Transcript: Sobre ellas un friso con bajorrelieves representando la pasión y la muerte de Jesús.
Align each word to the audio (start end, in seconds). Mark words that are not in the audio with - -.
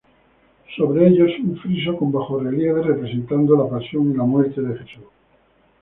Sobre 0.75 1.09
ellas 1.09 1.37
un 1.43 1.55
friso 1.59 1.95
con 1.95 2.11
bajorrelieves 2.11 2.87
representando 2.87 3.55
la 3.55 3.69
pasión 3.69 4.09
y 4.11 4.17
la 4.17 4.23
muerte 4.23 4.59
de 4.59 4.75
Jesús. 4.75 5.03